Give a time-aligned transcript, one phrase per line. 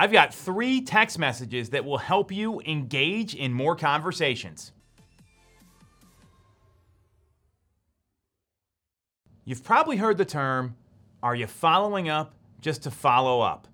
[0.00, 4.72] I've got three text messages that will help you engage in more conversations.
[9.44, 10.74] You've probably heard the term,
[11.22, 12.32] are you following up
[12.62, 13.68] just to follow up?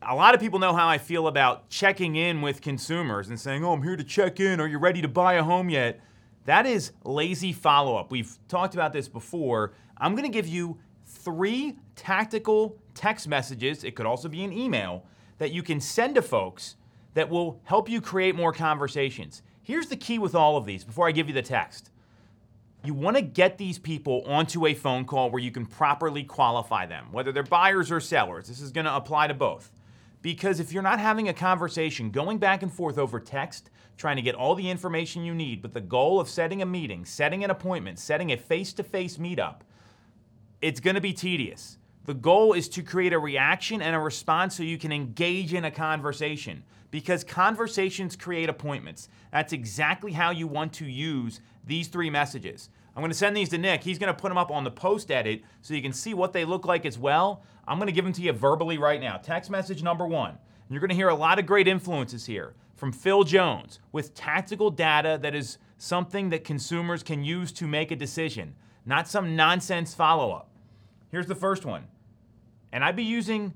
[0.00, 3.64] A lot of people know how I feel about checking in with consumers and saying,
[3.64, 4.60] oh, I'm here to check in.
[4.60, 6.00] Are you ready to buy a home yet?
[6.44, 8.12] That is lazy follow up.
[8.12, 9.72] We've talked about this before.
[9.96, 10.78] I'm going to give you
[11.28, 15.04] three tactical text messages, it could also be an email,
[15.36, 16.76] that you can send to folks
[17.12, 19.42] that will help you create more conversations.
[19.62, 21.90] Here's the key with all of these before I give you the text.
[22.82, 26.86] You want to get these people onto a phone call where you can properly qualify
[26.86, 28.48] them, whether they're buyers or sellers.
[28.48, 29.70] This is going to apply to both.
[30.22, 34.22] Because if you're not having a conversation, going back and forth over text, trying to
[34.22, 37.50] get all the information you need, but the goal of setting a meeting, setting an
[37.50, 39.60] appointment, setting a face to face meetup,
[40.60, 41.78] it's going to be tedious.
[42.04, 45.64] The goal is to create a reaction and a response so you can engage in
[45.64, 49.08] a conversation because conversations create appointments.
[49.30, 52.70] That's exactly how you want to use these three messages.
[52.96, 53.84] I'm going to send these to Nick.
[53.84, 56.32] He's going to put them up on the post edit so you can see what
[56.32, 57.44] they look like as well.
[57.66, 59.18] I'm going to give them to you verbally right now.
[59.18, 60.38] Text message number one.
[60.70, 64.70] You're going to hear a lot of great influences here from Phil Jones with tactical
[64.70, 68.54] data that is something that consumers can use to make a decision,
[68.88, 70.48] not some nonsense follow up.
[71.10, 71.84] Here's the first one.
[72.72, 73.52] And I'd be using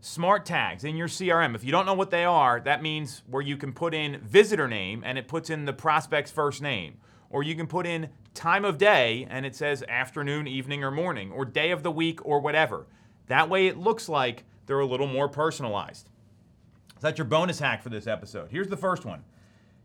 [0.00, 1.56] smart tags in your CRM.
[1.56, 4.68] If you don't know what they are, that means where you can put in visitor
[4.68, 6.98] name and it puts in the prospect's first name.
[7.30, 11.32] Or you can put in time of day and it says afternoon, evening, or morning,
[11.32, 12.86] or day of the week, or whatever.
[13.26, 16.08] That way it looks like they're a little more personalized.
[16.94, 18.52] So that's your bonus hack for this episode.
[18.52, 19.24] Here's the first one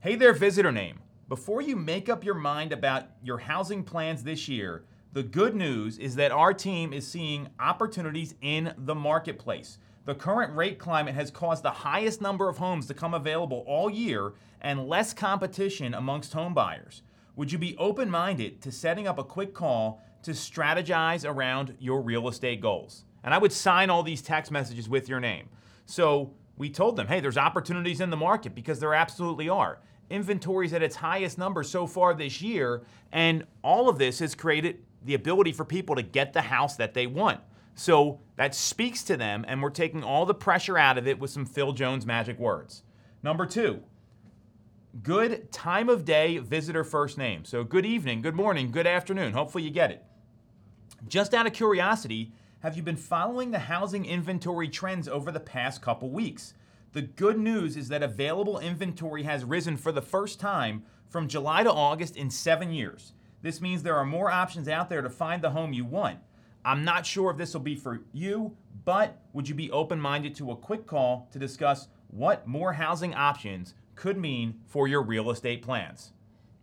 [0.00, 0.98] Hey there, visitor name.
[1.26, 5.98] Before you make up your mind about your housing plans this year, the good news
[5.98, 9.78] is that our team is seeing opportunities in the marketplace.
[10.04, 13.90] The current rate climate has caused the highest number of homes to come available all
[13.90, 17.02] year and less competition amongst home buyers.
[17.34, 22.02] Would you be open minded to setting up a quick call to strategize around your
[22.02, 23.04] real estate goals?
[23.24, 25.48] And I would sign all these text messages with your name.
[25.86, 29.80] So we told them, hey, there's opportunities in the market because there absolutely are.
[30.08, 32.82] Inventory's at its highest number so far this year,
[33.12, 36.94] and all of this has created the ability for people to get the house that
[36.94, 37.40] they want.
[37.74, 41.30] So that speaks to them, and we're taking all the pressure out of it with
[41.30, 42.82] some Phil Jones magic words.
[43.22, 43.82] Number two,
[45.02, 47.44] good time of day visitor first name.
[47.44, 49.32] So good evening, good morning, good afternoon.
[49.32, 50.04] Hopefully you get it.
[51.08, 55.80] Just out of curiosity, have you been following the housing inventory trends over the past
[55.80, 56.52] couple weeks?
[56.92, 61.62] The good news is that available inventory has risen for the first time from July
[61.62, 63.14] to August in seven years.
[63.42, 66.18] This means there are more options out there to find the home you want.
[66.64, 70.34] I'm not sure if this will be for you, but would you be open minded
[70.36, 75.30] to a quick call to discuss what more housing options could mean for your real
[75.30, 76.12] estate plans?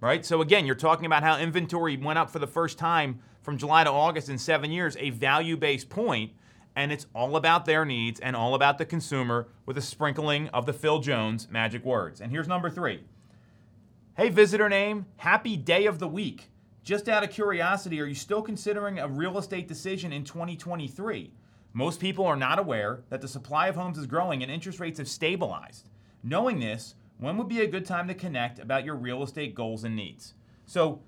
[0.00, 0.26] Right?
[0.26, 3.84] So, again, you're talking about how inventory went up for the first time from July
[3.84, 6.32] to August in seven years, a value based point,
[6.74, 10.66] and it's all about their needs and all about the consumer with a sprinkling of
[10.66, 12.20] the Phil Jones magic words.
[12.20, 13.04] And here's number three
[14.16, 16.50] Hey, visitor name, happy day of the week.
[16.86, 21.32] Just out of curiosity, are you still considering a real estate decision in 2023?
[21.72, 24.98] Most people are not aware that the supply of homes is growing and interest rates
[24.98, 25.88] have stabilized.
[26.22, 29.82] Knowing this, when would be a good time to connect about your real estate goals
[29.82, 30.34] and needs?
[30.64, 31.00] So,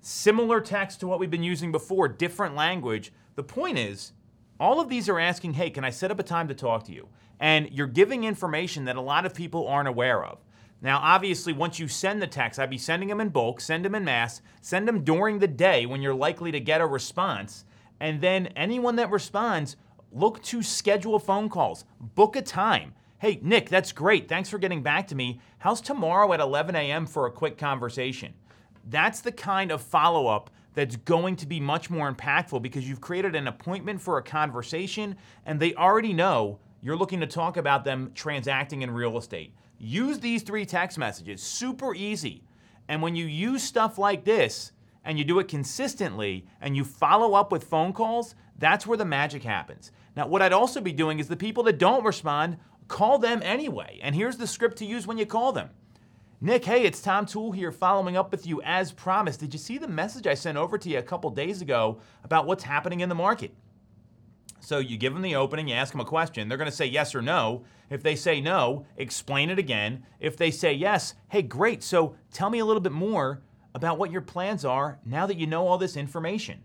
[0.00, 3.12] similar text to what we've been using before, different language.
[3.34, 4.12] The point is,
[4.58, 6.92] all of these are asking, hey, can I set up a time to talk to
[6.92, 7.08] you?
[7.40, 10.38] And you're giving information that a lot of people aren't aware of.
[10.82, 13.94] Now, obviously, once you send the text, I'd be sending them in bulk, send them
[13.94, 17.64] in mass, send them during the day when you're likely to get a response.
[17.98, 19.76] And then anyone that responds,
[20.12, 22.94] look to schedule phone calls, book a time.
[23.18, 24.28] Hey, Nick, that's great.
[24.28, 25.40] Thanks for getting back to me.
[25.58, 27.06] How's tomorrow at 11 a.m.
[27.06, 28.34] for a quick conversation?
[28.88, 33.00] That's the kind of follow up that's going to be much more impactful because you've
[33.00, 35.16] created an appointment for a conversation
[35.46, 39.54] and they already know you're looking to talk about them transacting in real estate.
[39.78, 42.42] Use these three text messages, super easy.
[42.88, 44.72] And when you use stuff like this
[45.04, 49.04] and you do it consistently and you follow up with phone calls, that's where the
[49.04, 49.92] magic happens.
[50.16, 52.56] Now, what I'd also be doing is the people that don't respond,
[52.88, 53.98] call them anyway.
[54.02, 55.70] And here's the script to use when you call them.
[56.40, 59.40] Nick, hey, it's Tom Toole here following up with you as promised.
[59.40, 62.46] Did you see the message I sent over to you a couple days ago about
[62.46, 63.54] what's happening in the market?
[64.66, 66.48] So you give them the opening, you ask them a question.
[66.48, 67.62] They're going to say yes or no.
[67.88, 70.04] If they say no, explain it again.
[70.18, 71.84] If they say yes, hey, great.
[71.84, 73.42] So tell me a little bit more
[73.76, 76.64] about what your plans are now that you know all this information.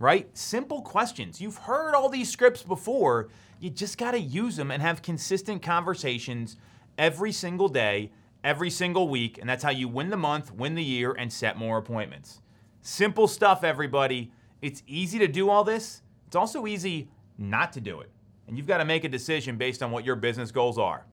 [0.00, 0.28] right?
[0.36, 1.40] Simple questions.
[1.40, 3.28] You've heard all these scripts before.
[3.60, 6.56] You just got to use them and have consistent conversations
[6.98, 8.10] every single day,
[8.42, 9.38] every single week.
[9.38, 12.40] And that's how you win the month, win the year, and set more appointments.
[12.80, 14.32] Simple stuff, everybody.
[14.62, 16.02] It's easy to do all this.
[16.26, 17.08] It's also easy
[17.40, 18.10] not to do it.
[18.46, 21.04] And you've got to make a decision based on what your business goals are.